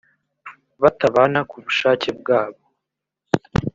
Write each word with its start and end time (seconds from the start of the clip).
batabana 0.81 1.39
ku 1.49 1.55
bushake 1.63 2.09
bwabo 2.19 2.63